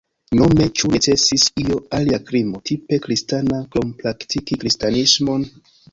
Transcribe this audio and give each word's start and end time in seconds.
Nome 0.37 0.63
ĉu 0.79 0.89
necesis 0.93 1.43
io 1.63 1.77
alia 1.99 2.19
krimo 2.29 2.61
"tipe 2.71 3.01
kristana" 3.05 3.61
krom 3.77 3.93
praktiki 4.01 4.59
kristanismon? 4.65 5.47